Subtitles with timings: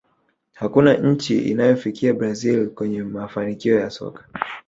[0.53, 4.27] hakuna nchi inayofikia brazil kwenye mafanikio ya soka